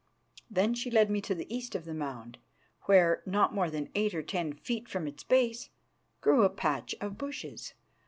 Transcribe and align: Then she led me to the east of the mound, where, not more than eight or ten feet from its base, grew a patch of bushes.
Then 0.49 0.73
she 0.73 0.89
led 0.89 1.11
me 1.11 1.21
to 1.21 1.35
the 1.35 1.55
east 1.55 1.75
of 1.75 1.85
the 1.85 1.93
mound, 1.93 2.39
where, 2.85 3.21
not 3.27 3.53
more 3.53 3.69
than 3.69 3.91
eight 3.93 4.15
or 4.15 4.23
ten 4.23 4.51
feet 4.51 4.89
from 4.89 5.05
its 5.07 5.23
base, 5.23 5.69
grew 6.21 6.41
a 6.41 6.49
patch 6.49 6.95
of 6.99 7.19
bushes. 7.19 7.75